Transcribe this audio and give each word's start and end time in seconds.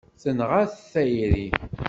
Tenɣa-t 0.21 0.75
tayri. 0.91 1.47